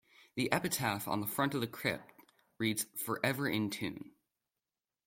[0.33, 2.11] The epitaph on the front of the crypt
[2.57, 4.13] reads "Forever In Tune".